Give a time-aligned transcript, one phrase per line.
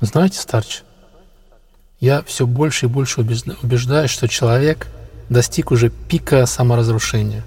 [0.00, 0.82] Знаете, старч,
[2.00, 4.88] я все больше и больше убеждаюсь, что человек
[5.30, 7.42] достиг уже пика саморазрушения.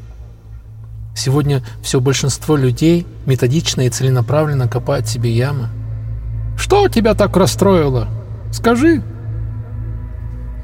[1.15, 5.69] Сегодня все большинство людей методично и целенаправленно копает себе ямы.
[6.57, 8.07] Что тебя так расстроило?
[8.51, 9.03] Скажи.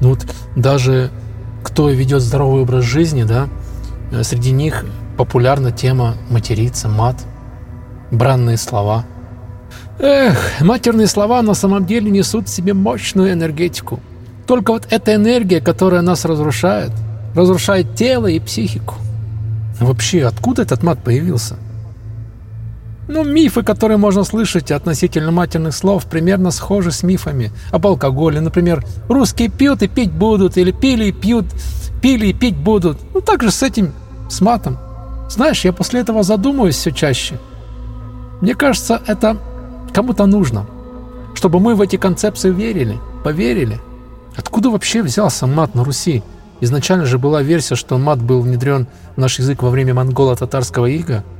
[0.00, 0.26] Ну вот
[0.56, 1.10] даже
[1.62, 3.48] кто ведет здоровый образ жизни, да,
[4.22, 4.84] среди них
[5.16, 7.24] популярна тема материться, мат,
[8.10, 9.04] бранные слова.
[9.98, 14.00] Эх, матерные слова на самом деле несут в себе мощную энергетику.
[14.46, 16.90] Только вот эта энергия, которая нас разрушает,
[17.34, 18.96] разрушает тело и психику.
[19.80, 21.56] Вообще, откуда этот мат появился?
[23.08, 28.40] Ну, мифы, которые можно слышать относительно матерных слов, примерно схожи с мифами об алкоголе.
[28.40, 31.46] Например, русские пьют и пить будут, или пили и пьют,
[32.02, 32.98] пили и пить будут.
[33.14, 33.92] Ну, так же с этим,
[34.28, 34.78] с матом.
[35.30, 37.38] Знаешь, я после этого задумываюсь все чаще.
[38.40, 39.38] Мне кажется, это
[39.96, 40.66] кому-то нужно,
[41.34, 43.80] чтобы мы в эти концепции верили, поверили.
[44.36, 46.22] Откуда вообще взялся мат на Руси?
[46.60, 51.24] Изначально же была версия, что мат был внедрен в наш язык во время монголо-татарского ига–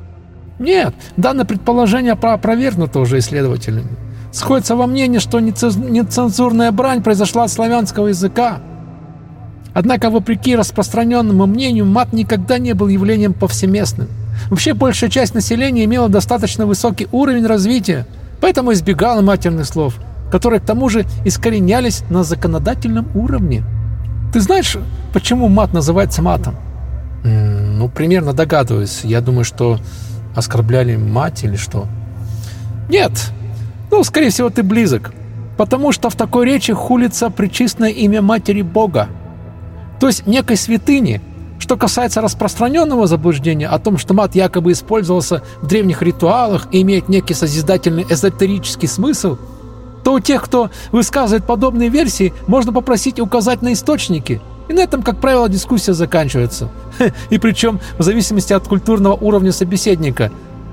[0.59, 3.91] нет, данное предположение опровергнуто уже исследователями.
[4.33, 8.61] Сходится во мнении, что нецензурная брань произошла от славянского языка.
[9.75, 14.09] Однако, вопреки распространенному мнению, мат никогда не был явлением повсеместным.
[14.48, 18.07] Вообще, большая часть населения имела достаточно высокий уровень развития,
[18.41, 19.97] поэтому избегала матерных слов,
[20.31, 23.65] которые, к тому же, искоренялись на законодательном уровне.
[24.33, 24.77] Ты знаешь,
[25.12, 26.57] почему мат называется матом?
[27.25, 29.01] Ну, примерно догадываюсь.
[29.05, 29.79] Я думаю, что
[30.37, 31.89] Оскорбляли мать или что?
[32.91, 33.12] Нет.
[33.91, 35.12] Ну, скорее всего, ты близок.
[35.57, 39.09] Потому что в такой речи хулится причистное имя Матери Бога.
[39.98, 41.23] То есть некой святыни.
[41.67, 47.08] Что касается распространенного заблуждения о том, что мат якобы использовался в древних ритуалах и имеет
[47.08, 49.36] некий созидательный эзотерический смысл,
[50.05, 55.03] то у тех, кто высказывает подобные версии, можно попросить указать на источники– и на этом,
[55.03, 56.69] как правило, дискуссия заканчивается.
[57.31, 60.30] И причем в зависимости от культурного уровня собеседника.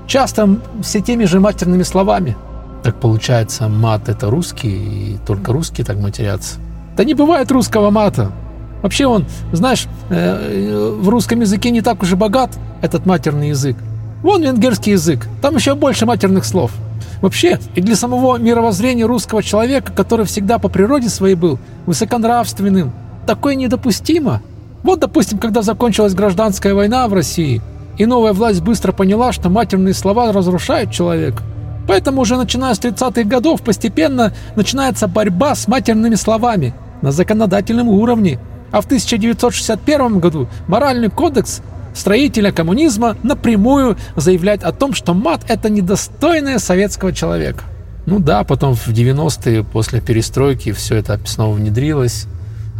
[0.08, 2.36] Часто все теми же матерными словами.
[2.82, 6.58] Так получается, мат это русский, и только русские так матерятся.
[6.96, 8.32] Да не бывает русского мата.
[8.84, 12.50] Вообще он, знаешь, э, в русском языке не так уж и богат
[12.82, 13.76] этот матерный язык.
[14.22, 16.70] Вон венгерский язык, там еще больше матерных слов.
[17.20, 22.92] Вообще, и для самого мировоззрения русского человека, который всегда по природе своей был высоконравственным,
[23.26, 24.42] Такое недопустимо.
[24.82, 27.62] Вот, допустим, когда закончилась гражданская война в России,
[27.96, 31.42] и новая власть быстро поняла, что матерные слова разрушают человека.
[31.88, 38.38] Поэтому уже начиная с 30-х годов постепенно начинается борьба с матерными словами на законодательном уровне.
[38.74, 41.62] А в 1961 году моральный кодекс
[41.94, 47.62] строителя коммунизма напрямую заявляет о том, что мат– это недостойное советского человека.
[48.06, 52.26] Ну да, потом в 90-е после перестройки все это снова внедрилось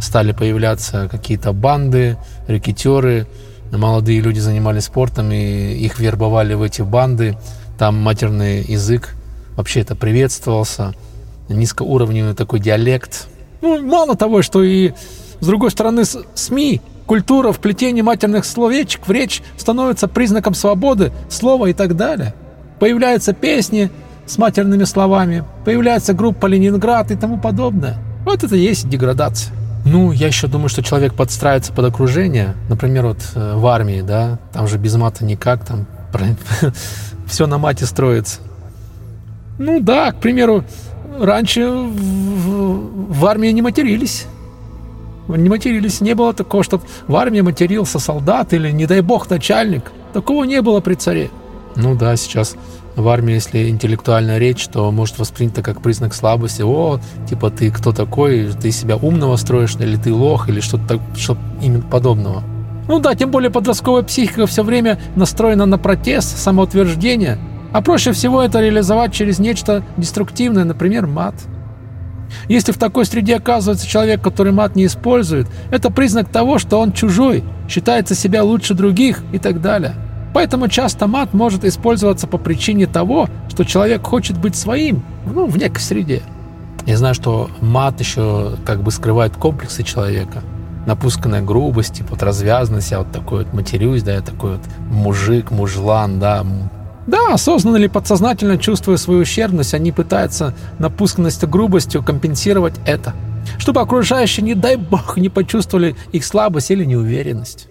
[0.01, 2.17] стали появляться какие-то банды,
[2.47, 3.25] рэкетеры,
[3.71, 7.37] молодые люди занимались спортом, и их вербовали в эти банды.
[7.77, 9.15] Там матерный язык
[9.55, 10.93] вообще это приветствовался,
[11.47, 13.27] низкоуровневый такой диалект.
[13.61, 14.91] Ну, мало того, что и
[15.45, 21.73] с другой стороны СМИ, культура вплетения матерных словечек в речь становится признаком свободы, слова и
[21.73, 22.33] так далее.
[22.79, 23.91] Появляются песни
[24.25, 27.99] с матерными словами, появляется группа «Ленинград» и тому подобное.
[28.25, 29.53] Вот это и есть деградация.
[29.85, 32.55] Ну, я еще думаю, что человек подстраивается под окружение.
[32.67, 35.85] Например, вот э, в армии, да, там же без мата никак, там
[37.27, 38.39] все на мате строится.
[39.59, 40.63] Ну да, к примеру,
[41.19, 44.25] раньше в, в армии не матерились.
[45.27, 46.01] Не матерились.
[46.01, 49.91] Не было такого, чтобы в армии матерился солдат или, не дай бог, начальник.
[50.13, 51.29] Такого не было при царе.
[51.75, 52.55] Ну да, сейчас
[52.95, 56.61] в армии, если интеллектуальная речь, то может воспринято как признак слабости.
[56.61, 56.99] О,
[57.29, 61.83] типа ты кто такой, ты себя умного строишь, или ты лох, или что-то что именно
[61.83, 62.43] подобного.
[62.87, 67.39] Ну да, тем более подростковая психика все время настроена на протест, самоутверждение,
[67.73, 71.35] а проще всего это реализовать через нечто деструктивное, например, мат.
[72.47, 76.91] Если в такой среде оказывается человек, который мат не использует, это признак того, что он
[76.91, 79.95] чужой, считается себя лучше других и так далее.
[80.33, 85.57] Поэтому часто мат может использоваться по причине того, что человек хочет быть своим, ну, в
[85.57, 86.21] некой среде.
[86.85, 90.43] Я знаю, что мат еще как бы скрывает комплексы человека.
[90.85, 94.61] Напусканная грубость, типа вот развязанность, я вот такой вот матерюсь, да, я такой вот
[94.91, 96.45] мужик, мужлан, да.
[97.07, 103.13] Да, осознанно или подсознательно чувствуя свою ущербность, они пытаются напусканностью, грубостью компенсировать это,
[103.59, 107.67] чтобы окружающие, не дай бог, не почувствовали их слабость или неуверенность.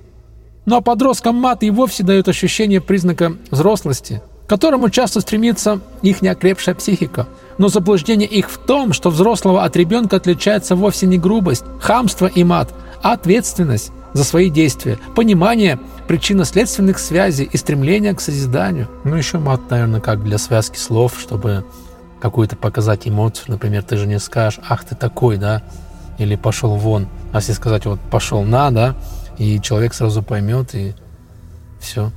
[0.66, 6.22] Ну а подросткам мат и вовсе дает ощущение признака взрослости, к которому часто стремится их
[6.22, 7.26] неокрепшая психика.
[7.56, 12.42] но заблуждение их в том, что взрослого от ребенка отличается вовсе не грубость, хамство и
[12.42, 15.78] мат, а ответственность за свои действия, понимание
[16.08, 18.88] причинно-следственных связей и стремление к созиданию.
[19.05, 21.64] Ну, еще мат, наверное, как для связки слов, чтобы
[22.20, 23.46] какую-то показать эмоцию.
[23.49, 25.62] Например, ты же не скажешь «ах, ты такой», да,
[26.16, 27.08] или «пошел вон».
[27.32, 28.94] А если сказать вот «пошел на», да,
[29.37, 30.94] и человек сразу поймет, и
[31.81, 32.11] все.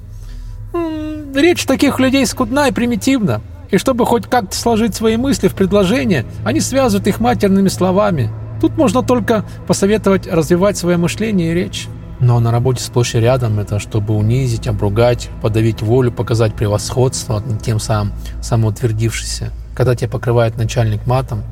[1.36, 3.42] Речь таких людей скудна и примитивна.
[3.70, 8.32] И чтобы хоть как-то сложить свои мысли в предложение, они связывают их матерными словами.
[8.62, 11.88] Тут можно только посоветовать развивать свое мышление и речь.
[12.20, 17.80] Но на работе сплошь и рядом это чтобы унизить, обругать, подавить волю, показать превосходство тем
[17.80, 19.52] самым самоутвердившийся.
[19.76, 21.44] Когда тебя покрывает начальник матом.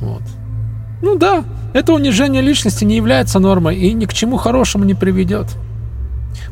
[0.00, 0.22] Вот.
[1.02, 5.46] Ну да, это унижение личности не является нормой и ни к чему хорошему не приведет.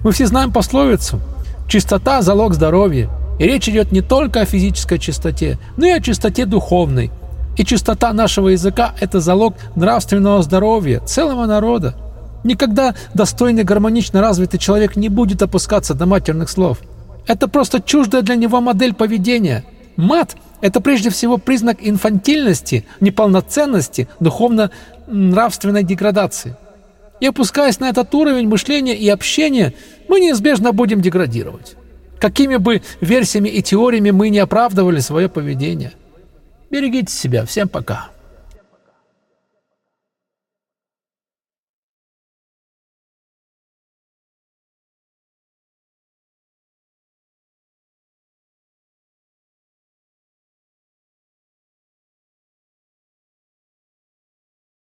[0.05, 1.21] Мы все знаем пословицу
[1.67, 3.11] «Чистота– залог здоровья».
[3.39, 7.11] И речь идет не только о физической чистоте, но и о чистоте духовной.
[7.57, 11.95] И чистота нашего языка– это залог нравственного здоровья целого народа.
[12.43, 16.79] Никогда достойный гармонично развитый человек не будет опускаться до матерных слов.
[17.27, 19.65] Это просто чуждая для него модель поведения.
[19.97, 26.57] Мат– это прежде всего признак инфантильности, неполноценности, духовно-нравственной деградации.
[27.21, 29.73] И опускаясь на этот уровень мышления и общения,
[30.09, 31.77] мы неизбежно будем деградировать.
[32.19, 35.93] Какими бы версиями и теориями мы не оправдывали свое поведение.
[36.75, 37.47] Берегите себя.
[37.47, 38.14] Всем пока.